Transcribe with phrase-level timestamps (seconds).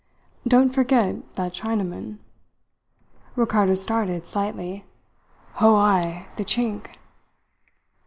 [0.47, 2.17] "Don't forget that Chinaman."
[3.35, 4.83] Ricardo started slightly.
[5.59, 6.95] "Oh, ay the Chink!"